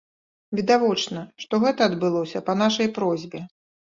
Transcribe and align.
Відавочна, 0.59 1.19
што 1.43 1.59
гэта 1.65 1.81
адбылося 1.89 2.43
па 2.47 2.57
нашай 2.63 2.87
просьбе. 2.99 3.45